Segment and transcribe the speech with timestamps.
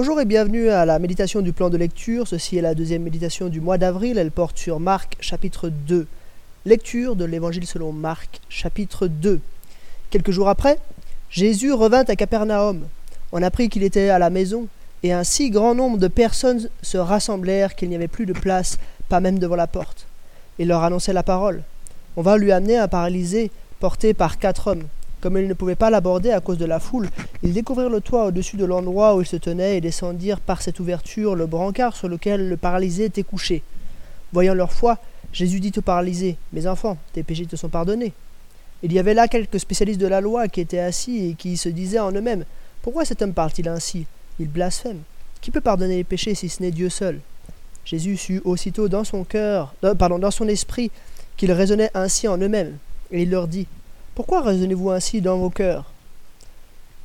[0.00, 2.28] Bonjour et bienvenue à la méditation du plan de lecture.
[2.28, 4.16] Ceci est la deuxième méditation du mois d'avril.
[4.16, 6.06] Elle porte sur Marc chapitre 2.
[6.66, 9.40] Lecture de l'évangile selon Marc chapitre 2.
[10.10, 10.78] Quelques jours après,
[11.30, 12.86] Jésus revint à Capernaum.
[13.32, 14.68] On apprit qu'il était à la maison,
[15.02, 18.78] et un si grand nombre de personnes se rassemblèrent qu'il n'y avait plus de place,
[19.08, 20.06] pas même devant la porte.
[20.60, 21.64] Il leur annonçait la parole.
[22.16, 24.84] On va lui amener un paralysé porté par quatre hommes.
[25.20, 27.08] Comme ils ne pouvaient pas l'aborder à cause de la foule,
[27.42, 30.78] ils découvrirent le toit au-dessus de l'endroit où il se tenait et descendirent par cette
[30.78, 33.62] ouverture le brancard sur lequel le paralysé était couché.
[34.32, 34.98] Voyant leur foi,
[35.32, 38.12] Jésus dit au paralysé Mes enfants, tes péchés te sont pardonnés.
[38.82, 41.68] Il y avait là quelques spécialistes de la loi qui étaient assis et qui se
[41.68, 42.44] disaient en eux-mêmes
[42.82, 44.06] Pourquoi cet homme parle-t-il ainsi?
[44.38, 45.00] Il blasphème.
[45.40, 47.18] Qui peut pardonner les péchés si ce n'est Dieu seul?
[47.84, 50.90] Jésus sut aussitôt dans son cœur, euh, pardon, dans son esprit,
[51.36, 52.76] qu'ils raisonnaient ainsi en eux-mêmes,
[53.10, 53.66] et il leur dit
[54.18, 55.84] pourquoi raisonnez-vous ainsi dans vos cœurs?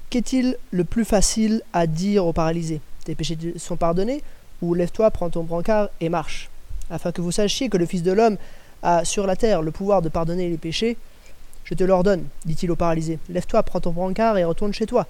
[0.09, 2.81] Qu'est-il le plus facile à dire aux paralysés?
[3.05, 4.23] Tes péchés sont pardonnés
[4.63, 6.49] Ou lève-toi, prends ton brancard et marche
[6.89, 8.37] Afin que vous sachiez que le Fils de l'homme
[8.81, 10.97] a sur la terre le pouvoir de pardonner les péchés,
[11.65, 13.19] je te l'ordonne, dit-il au paralysé.
[13.29, 15.05] Lève-toi, prends ton brancard et retourne chez toi.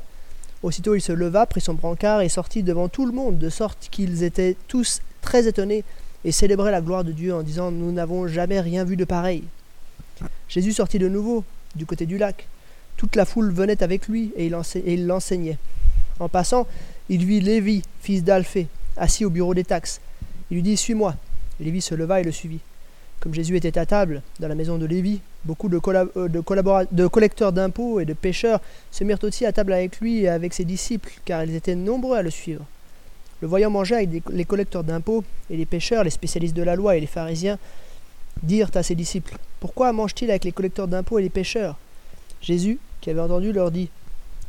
[0.62, 3.88] Aussitôt il se leva, prit son brancard et sortit devant tout le monde, de sorte
[3.92, 5.86] qu'ils étaient tous très étonnés
[6.26, 9.46] et célébraient la gloire de Dieu en disant Nous n'avons jamais rien vu de pareil.
[10.50, 11.46] Jésus sortit de nouveau
[11.76, 12.48] du côté du lac.
[12.98, 15.58] Toute la foule venait avec lui et il l'enseignait.
[16.20, 16.68] En passant,
[17.10, 20.00] il vit Lévi, fils d'Alphée, assis au bureau des taxes.
[20.52, 21.16] Il lui dit Suis-moi.
[21.60, 22.60] Lévi se leva et le suivit.
[23.20, 25.80] Comme Jésus était à table dans la maison de Lévi, beaucoup de,
[26.18, 28.60] euh, de collecteurs d'impôts et de pêcheurs
[28.92, 32.18] se mirent aussi à table avec lui et avec ses disciples, car ils étaient nombreux
[32.18, 32.66] à le suivre.
[33.42, 36.98] Le voyant manger avec les collecteurs d'impôts et les pêcheurs, les spécialistes de la loi
[36.98, 37.58] et les pharisiens,
[38.44, 41.78] dirent à ses disciples Pourquoi mange-t-il avec les collecteurs d'impôts et les pêcheurs?
[42.42, 43.90] Jésus, qui avait entendu, leur dit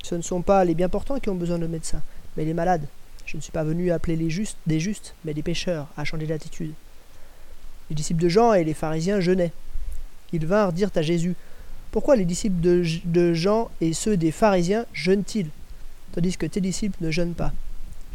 [0.03, 2.03] Ce ne sont pas les bien portants qui ont besoin de médecins,
[2.37, 2.87] mais les malades.
[3.25, 6.27] Je ne suis pas venu appeler les justes des justes, mais des pécheurs, à changer
[6.27, 6.75] d'attitude.
[7.88, 9.53] Les disciples de Jean et les pharisiens jeûnaient.
[10.32, 11.34] Ils vinrent dire à Jésus
[11.91, 15.49] Pourquoi les disciples de, de Jean et ceux des pharisiens jeûnent-ils,
[16.12, 17.53] tandis que tes disciples ne jeûnent pas?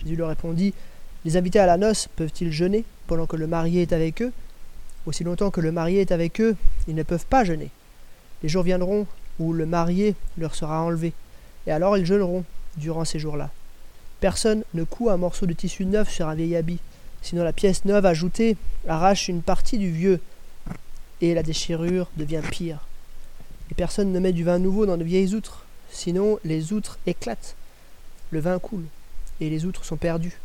[0.03, 0.73] Jésus leur répondit
[1.25, 4.31] Les invités à la noce peuvent-ils jeûner pendant que le marié est avec eux
[5.09, 6.55] aussi longtemps que le marié est avec eux,
[6.87, 7.69] ils ne peuvent pas jeûner.
[8.43, 9.07] Les jours viendront
[9.39, 11.13] où le marié leur sera enlevé,
[11.67, 12.45] et alors ils jeûneront
[12.77, 13.49] durant ces jours-là.
[14.19, 16.79] Personne ne coud un morceau de tissu neuf sur un vieil habit,
[17.21, 18.55] sinon la pièce neuve ajoutée
[18.87, 20.19] arrache une partie du vieux,
[21.21, 22.79] et la déchirure devient pire.
[23.71, 27.55] Et personne ne met du vin nouveau dans de vieilles outres, sinon les outres éclatent,
[28.31, 28.85] le vin coule,
[29.41, 30.37] et les outres sont perdues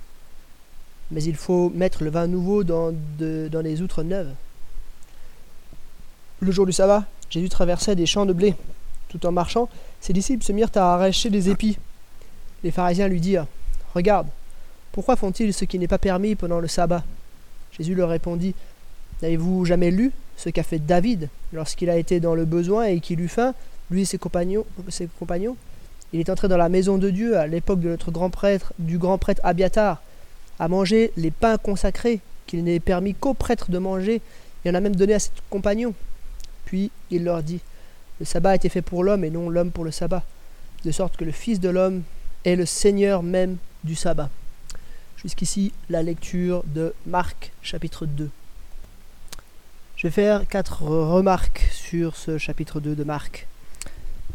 [1.10, 4.32] mais il faut mettre le vin nouveau dans, dans les outres neuves.
[6.44, 8.54] Le jour du sabbat, Jésus traversait des champs de blé.
[9.08, 11.78] Tout en marchant, ses disciples se mirent à arracher des épis.
[12.62, 13.46] Les pharisiens lui dirent
[13.94, 14.26] Regarde,
[14.92, 17.02] pourquoi font-ils ce qui n'est pas permis pendant le sabbat?
[17.72, 18.54] Jésus leur répondit
[19.22, 23.22] N'avez-vous jamais lu ce qu'a fait David lorsqu'il a été dans le besoin et qu'il
[23.22, 23.54] eut faim,
[23.90, 25.56] lui et ses compagnons, ses compagnons?
[26.12, 28.98] Il est entré dans la maison de Dieu à l'époque de notre grand prêtre, du
[28.98, 30.02] grand prêtre Abiatar
[30.58, 34.20] à manger les pains consacrés qu'il n'est permis qu'aux prêtres de manger,
[34.62, 35.94] il en a même donné à ses compagnons.
[36.74, 37.60] Puis il leur dit,
[38.18, 40.24] le sabbat a été fait pour l'homme et non l'homme pour le sabbat,
[40.84, 42.02] de sorte que le Fils de l'homme
[42.44, 44.28] est le Seigneur même du sabbat.
[45.16, 48.28] Jusqu'ici, la lecture de Marc chapitre 2.
[49.94, 53.46] Je vais faire quatre remarques sur ce chapitre 2 de Marc.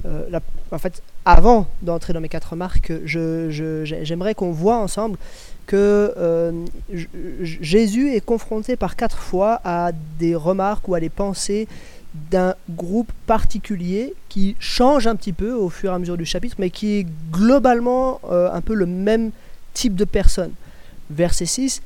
[0.06, 0.40] Euh,
[0.72, 5.18] en fait, avant d'entrer dans mes quatre remarques, j'aimerais qu'on voit ensemble
[5.68, 6.66] que euh,
[7.44, 11.68] Jésus est confronté par quatre fois à des remarques ou à des pensées
[12.14, 16.56] d'un groupe particulier qui change un petit peu au fur et à mesure du chapitre,
[16.60, 19.32] mais qui est globalement euh, un peu le même
[19.74, 20.52] type de personne.
[21.12, 21.82] Verset 6,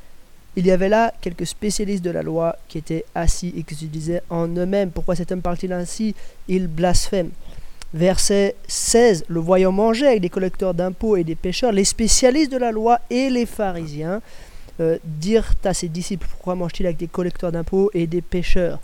[0.56, 3.86] il y avait là quelques spécialistes de la loi qui étaient assis et qui se
[3.86, 6.16] disaient en eux-mêmes, pourquoi cet homme parle-t-il ainsi?
[6.48, 7.32] Il blasphème.
[7.94, 12.58] Verset 16, le voyant manger avec des collecteurs d'impôts et des pêcheurs, les spécialistes de
[12.58, 14.22] la loi et les pharisiens
[14.80, 18.80] euh, dirent à ses disciples, pourquoi mange-t-il avec des collecteurs d'impôts et des pêcheurs?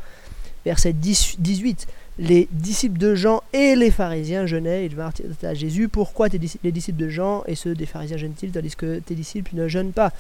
[0.65, 1.88] Verset 18,
[2.19, 5.13] les disciples de Jean et les pharisiens jeûnaient, ils vinrent
[5.44, 9.15] à Jésus, pourquoi les disciples de Jean et ceux des pharisiens jeûnent-ils, tandis que tes
[9.15, 10.11] disciples ne jeûnent pas?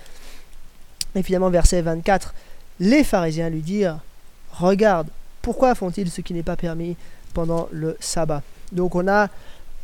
[1.15, 2.33] Et finalement, verset 24,
[2.79, 3.99] les pharisiens lui dirent,
[4.51, 5.07] regarde,
[5.41, 6.95] pourquoi font-ils ce qui n'est pas permis
[7.33, 8.43] pendant le sabbat?
[8.71, 9.29] Donc on a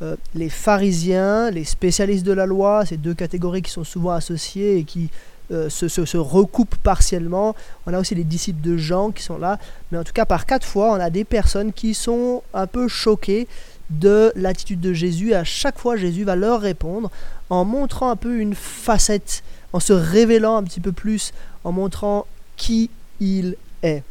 [0.02, 4.78] euh, les pharisiens, les spécialistes de la loi, ces deux catégories qui sont souvent associées
[4.78, 5.10] et qui
[5.52, 7.56] euh, se, recoupent partiellement.
[7.86, 9.60] On a aussi les disciples de Jean qui sont là.
[9.92, 12.88] Mais en tout cas, par quatre fois, on a des personnes qui sont un peu
[12.88, 13.48] choquées
[13.90, 15.32] de l'attitude de Jésus.
[15.32, 17.12] Et à chaque fois, Jésus va leur répondre
[17.50, 19.44] en montrant un peu une facette,
[19.74, 21.32] en se révélant un petit peu plus,
[21.64, 22.26] en montrant
[22.58, 22.90] qui
[23.20, 24.04] il est.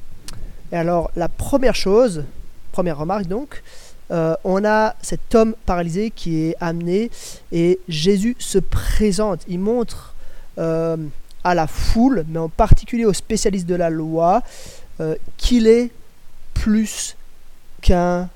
[0.72, 2.25] Et alors, la première chose,
[2.72, 3.62] première remarque donc,
[4.10, 7.10] euh, on a cet homme paralysé qui est amené
[7.52, 9.40] et Jésus se présente.
[9.48, 10.14] Il montre
[10.58, 10.96] euh,
[11.44, 14.43] à la foule, mais en particulier aux spécialistes de la loi,
[15.00, 15.91] euh, qu'il est
[16.55, 17.17] plus
[17.82, 18.29] qu'un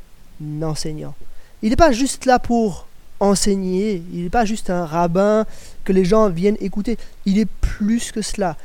[0.62, 1.14] enseignant.
[1.62, 2.86] Il n'est pas juste là pour
[3.20, 5.44] enseigner, il n'est pas juste un rabbin
[5.84, 8.56] que les gens viennent écouter, il est plus que cela.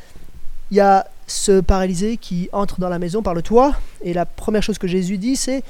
[0.69, 4.25] Il y a ce paralysé qui entre dans la maison par le toit, et la
[4.25, 5.63] première chose que Jésus dit, c'est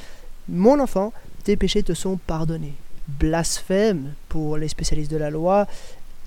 [0.50, 2.74] Mon enfant, tes péchés te sont pardonnés.
[3.08, 5.68] Blasphème pour les spécialistes de la loi,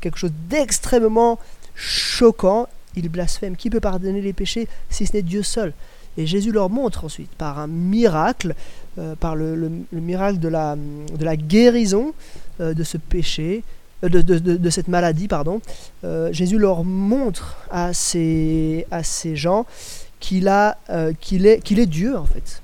[0.00, 1.38] quelque chose d'extrêmement
[1.76, 2.68] choquant.
[2.96, 3.56] Il blasphème.
[3.56, 5.72] Qui peut pardonner les péchés si ce n'est Dieu seul?
[6.18, 8.54] Et Jésus leur montre ensuite, par un miracle,
[8.98, 12.14] euh, par le, miracle de la, de la guérison
[12.60, 13.62] euh, de ce péché,
[14.02, 15.60] euh, de, de, de, cette maladie, pardon,
[16.30, 19.66] Jésus leur montre à ces, à ces gens
[20.20, 22.62] qu'il est, est Dieu en fait.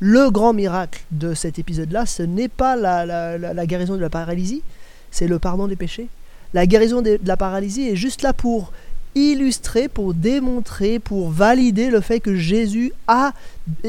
[0.00, 4.08] Le grand miracle de cet épisode-là, ce n'est pas la, la, la, guérison de la
[4.08, 4.62] paralysie,
[5.10, 6.08] c'est le pardon des péchés.
[6.54, 8.72] La guérison de, la paralysie est juste là pour
[9.14, 13.32] illustrer, pour démontrer, pour valider le fait que Jésus a,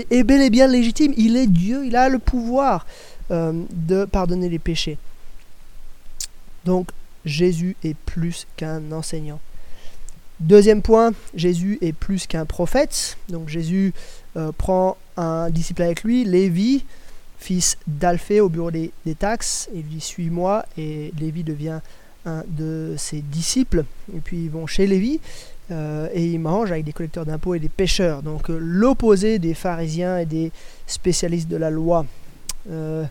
[0.10, 1.14] est bel et bien légitime.
[1.18, 2.86] Il est Dieu, il a le pouvoir
[3.32, 4.98] euh, de pardonner les péchés.
[6.66, 6.90] Donc
[7.26, 9.40] Jésus est plus qu'un enseignant.
[10.40, 13.18] Deuxième point, Jésus est plus qu'un prophète.
[13.30, 13.94] Donc Jésus
[14.38, 16.84] euh, prend un disciple avec lui, Lévi,
[17.38, 19.70] fils d'Alphée au bureau des, taxes.
[19.74, 21.80] Il lui dit Suis-moi, et Lévi devient
[22.26, 23.86] un de ses disciples.
[24.16, 25.20] Et puis ils vont chez Lévi
[25.72, 28.22] euh, et ils mangent avec des collecteurs d'impôts et des pêcheurs.
[28.22, 30.52] Donc euh, l'opposé des pharisiens et des
[30.88, 32.06] spécialistes de la loi.
[32.70, 33.06] Euh,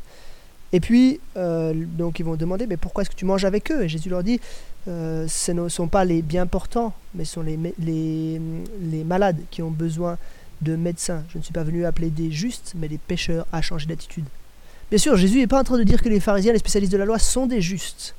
[0.72, 3.82] et puis, donc ils vont demander, mais pourquoi est-ce que tu manges avec eux?
[3.82, 4.38] Et Jésus leur dit,
[4.86, 8.40] ce ne sont pas les bien portants, mais ce sont les, les,
[8.80, 10.16] les malades qui ont besoin
[10.62, 11.24] de médecins.
[11.32, 14.26] Je ne suis pas venu appeler des justes, mais des pécheurs à changer d'attitude.
[14.90, 16.98] Bien sûr, Jésus n'est pas en train de dire que les pharisiens, les spécialistes de
[16.98, 18.14] la loi sont des justes.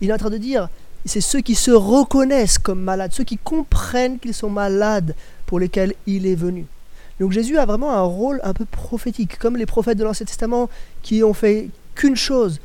[0.00, 0.68] Il est en train de dire,
[1.04, 5.14] c'est ceux qui se reconnaissent comme malades, ceux qui comprennent qu'ils sont malades
[5.46, 6.66] pour lesquels il est venu.
[7.18, 10.70] Donc Jésus a vraiment un rôle un peu prophétique, comme les prophètes de l'Ancien Testament
[11.02, 12.60] qui ont fait qu'une chose,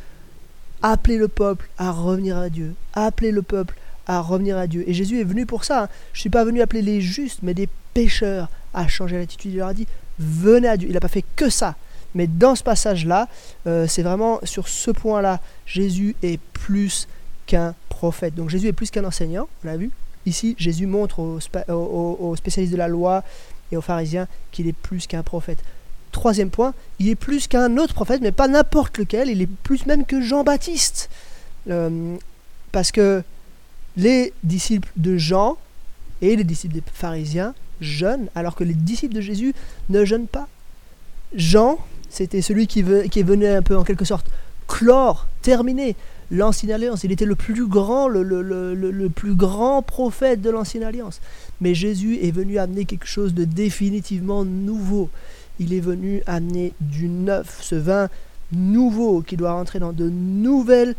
[0.82, 3.76] appeler le peuple à revenir à Dieu, appeler le peuple
[4.08, 4.84] à revenir à Dieu.
[4.88, 5.90] Et Jésus est venu pour ça.
[6.14, 9.52] Je ne suis pas venu appeler les justes, mais des pécheurs à changer l'attitude.
[9.52, 9.88] Il leur a dit,
[10.20, 10.88] venez à Dieu.
[10.88, 11.76] Il n'a pas fait que ça.
[12.14, 13.28] Mais dans ce passage-là,
[13.68, 17.08] euh, c'est vraiment sur ce point-là, Jésus est plus
[17.46, 18.36] qu'un prophète.
[18.36, 19.92] Donc Jésus est plus qu'un enseignant, on l'a vu.
[20.26, 23.24] Ici, Jésus montre aux, spécialistes de la loi
[23.72, 25.60] et aux pharisiens qu'il est plus qu'un prophète.
[26.12, 29.86] Troisième point, il est plus qu'un autre prophète, mais pas n'importe lequel, il est plus
[29.86, 31.10] même que Jean-Baptiste.
[31.70, 32.16] Euh,
[32.72, 33.24] parce que
[33.98, 35.58] les disciples de Jean
[36.22, 39.54] et les disciples des pharisiens jeûnent, alors que les disciples de Jésus
[39.90, 40.48] ne jeûnent pas.
[41.36, 41.78] Jean,
[42.10, 44.28] c'était celui qui, qui venait un peu en quelque sorte
[44.68, 45.96] clore, terminer
[46.32, 47.04] l'Ancienne Alliance.
[47.04, 51.22] Il était le plus grand, le, le, plus grand prophète de l'Ancienne Alliance.
[51.62, 55.10] Mais Jésus est venu amener quelque chose de définitivement nouveau.
[55.60, 58.10] Il est venu amener du neuf, ce vin
[58.52, 60.96] nouveau qui doit rentrer dans de nouvelles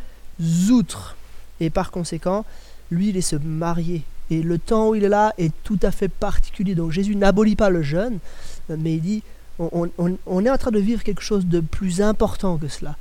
[0.71, 1.17] outres.
[1.61, 2.45] Et par conséquent,
[2.91, 4.03] lui, il est se marier.
[4.31, 6.75] Et le temps où il est là est tout à fait particulier.
[6.75, 8.19] Donc Jésus n'abolit pas le jeûne,
[8.69, 9.23] mais il dit,
[9.59, 12.97] on, on est en train de vivre quelque chose de plus important que cela.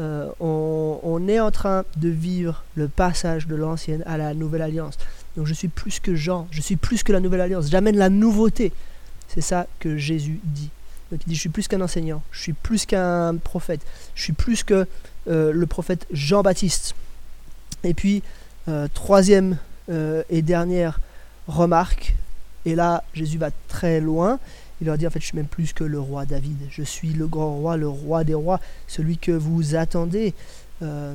[0.00, 4.96] Euh, on, est en train de vivre le passage de l'ancienne à la nouvelle alliance.
[5.36, 8.08] Donc je suis plus que Jean, je suis plus que la nouvelle alliance, j'amène la
[8.08, 8.72] nouveauté.
[9.28, 10.70] C'est ça que Jésus dit.
[11.12, 13.82] Donc il dit, je suis plus qu'un enseignant, je suis plus qu'un prophète,
[14.14, 14.86] je suis plus que
[15.28, 16.94] euh, le prophète Jean-Baptiste.
[17.84, 18.22] Et puis,
[18.68, 19.56] euh, troisième
[20.30, 21.00] et dernière
[21.48, 22.14] remarque,
[22.64, 24.38] et là Jésus va très loin,
[24.80, 26.56] il leur dit en fait je suis même plus que le roi David.
[26.70, 30.34] Je suis le grand roi, le roi des rois, celui que vous attendez.
[30.82, 31.14] Euh,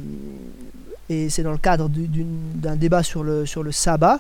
[1.10, 4.20] et c'est dans le cadre d'un débat sur le, sur le sabbat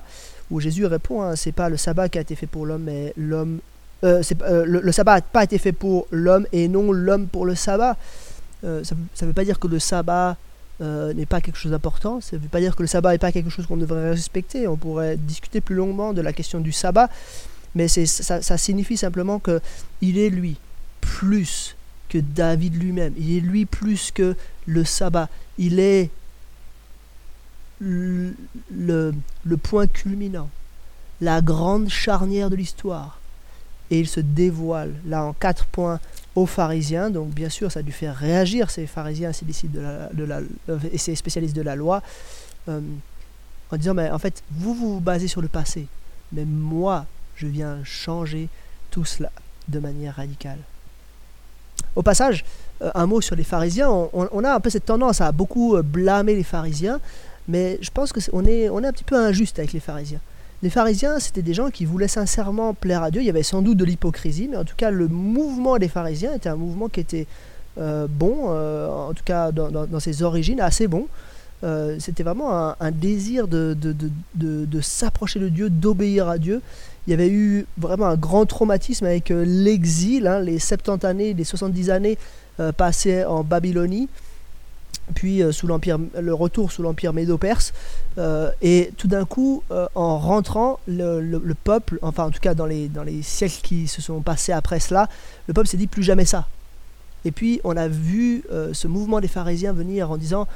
[0.52, 3.14] où Jésus répond hein, c'est pas le sabbat qui a été fait pour l'homme, mais
[3.18, 3.60] l'homme.
[4.04, 7.56] Euh, euh, le, sabbat n'a pas été fait pour l'homme et non l'homme pour le
[7.56, 7.96] sabbat.
[8.62, 10.38] ça ne veut pas dire que le sabbat
[10.80, 12.22] n'est pas quelque chose d'important.
[12.22, 14.68] Ça ne veut pas dire que le sabbat n'est pas quelque chose qu'on devrait respecter.
[14.68, 17.10] On pourrait discuter plus longuement de la question du sabbat
[17.76, 19.62] mais ça, ça signifie simplement que
[20.02, 20.58] il est lui
[21.02, 21.76] plus
[22.10, 23.14] que David lui-même.
[23.18, 25.30] Il est lui plus que le sabbat.
[25.58, 26.10] Il est
[27.80, 28.34] le,
[29.62, 30.50] point culminant,
[31.22, 33.20] la grande charnière de l'histoire.
[33.92, 36.00] Et il se dévoile là en quatre points
[36.36, 37.10] aux pharisiens.
[37.10, 39.46] Donc bien sûr, ça a dû faire réagir ces pharisiens ces
[40.92, 42.02] et ces spécialistes de la loi
[42.68, 42.82] euh,
[43.72, 45.88] en disant, mais en fait, vous vous basez sur le passé,
[46.32, 47.06] mais moi,
[47.36, 48.50] je viens changer
[48.92, 49.32] tout cela
[49.68, 50.60] de manière radicale.
[51.96, 52.44] Au passage,
[52.82, 55.82] euh, un mot sur les pharisiens, on, a un peu cette tendance à beaucoup euh,
[55.82, 57.00] blâmer les pharisiens,
[57.48, 60.20] mais je pense qu'on est, un petit peu injuste avec les pharisiens.
[60.62, 63.22] Les pharisiens, c'était des gens qui voulaient sincèrement plaire à Dieu.
[63.22, 66.34] Il y avait sans doute de l'hypocrisie, mais en tout cas, le mouvement des pharisiens
[66.34, 67.28] était un mouvement qui était
[67.78, 71.08] euh, bon, en tout cas dans, ses origines, assez bon.
[72.00, 76.62] C'était vraiment un, désir de, de, s'approcher de Dieu, d'obéir à Dieu.
[77.08, 81.44] Il y avait eu vraiment un grand traumatisme avec l'exil, hein, les 70 années, les
[81.44, 82.18] 70 années
[82.62, 84.08] euh, passé en Babylonie,
[85.14, 87.74] puis euh, sous l'empire, le retour sous l'empire médo-perse,
[88.18, 89.62] euh, et tout d'un coup,
[89.94, 94.02] en rentrant, le, peuple, enfin en tout cas dans les, dans les siècles qui se
[94.02, 95.10] sont passés après cela,
[95.48, 96.48] le peuple s'est dit plus jamais ça.
[97.26, 100.48] Et puis on a vu ce mouvement des pharisiens venir en disant,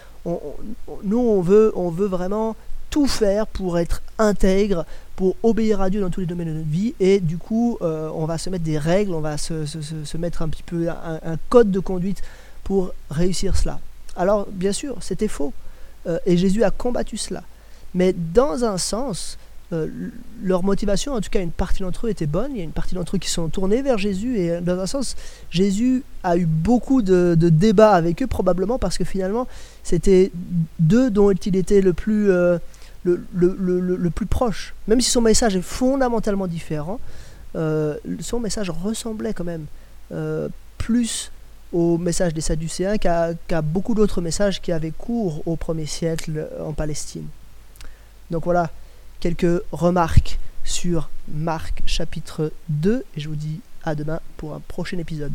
[1.03, 1.73] nous on veut,
[2.07, 2.55] vraiment
[2.89, 4.85] tout faire pour être intègre,
[5.15, 6.93] pour obéir à Dieu dans tous les domaines de notre vie.
[6.99, 10.41] Et du coup, euh, on va se mettre des règles, on va se, se, mettre
[10.41, 12.21] un petit peu un, code de conduite
[12.63, 13.79] pour réussir cela.
[14.15, 15.53] Alors, bien sûr, c'était faux.
[16.07, 17.43] Euh, et Jésus a combattu cela.
[17.93, 19.38] Mais dans un sens,
[19.71, 19.88] euh,
[20.43, 22.71] leur motivation, en tout cas une partie d'entre eux était bonne, il y a une
[22.71, 25.15] partie d'entre eux qui sont tournés vers Jésus, et dans un sens,
[25.51, 29.47] Jésus a eu beaucoup de, débats avec eux, probablement parce que finalement,
[29.83, 30.31] c'était
[30.79, 32.29] d'eux dont il était le plus
[33.03, 34.73] le, le, plus proche.
[34.88, 36.99] Même si son message est fondamentalement différent,
[37.55, 39.65] euh, son message ressemblait quand même
[40.11, 41.31] euh, plus
[41.73, 46.73] au message des Sadducéens qu'à beaucoup d'autres messages qui avaient cours au premier siècle en
[46.73, 47.27] Palestine.
[48.31, 48.71] Donc voilà
[49.19, 54.97] quelques remarques sur Marc chapitre 2 et je vous dis à demain pour un prochain
[54.97, 55.33] épisode.